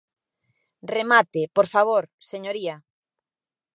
Remate, 0.95 1.41
por 1.55 1.67
favor, 1.73 2.03
señoría. 2.31 2.75